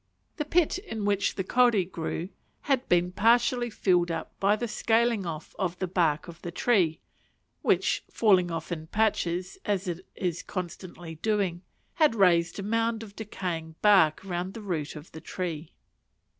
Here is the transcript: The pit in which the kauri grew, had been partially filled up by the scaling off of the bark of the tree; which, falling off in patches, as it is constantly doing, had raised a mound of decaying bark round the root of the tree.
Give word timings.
The 0.37 0.45
pit 0.45 0.79
in 0.79 1.05
which 1.05 1.35
the 1.35 1.43
kauri 1.43 1.85
grew, 1.85 2.29
had 2.61 2.89
been 2.89 3.11
partially 3.11 3.69
filled 3.69 4.09
up 4.09 4.31
by 4.39 4.55
the 4.55 4.67
scaling 4.67 5.27
off 5.27 5.53
of 5.59 5.77
the 5.77 5.85
bark 5.85 6.27
of 6.27 6.41
the 6.41 6.49
tree; 6.49 6.99
which, 7.61 8.03
falling 8.09 8.49
off 8.49 8.71
in 8.71 8.87
patches, 8.87 9.59
as 9.63 9.87
it 9.87 10.07
is 10.15 10.41
constantly 10.41 11.19
doing, 11.21 11.61
had 12.01 12.15
raised 12.15 12.57
a 12.57 12.63
mound 12.63 13.03
of 13.03 13.15
decaying 13.15 13.75
bark 13.83 14.21
round 14.23 14.55
the 14.55 14.61
root 14.61 14.95
of 14.95 15.11
the 15.11 15.21
tree. 15.21 15.71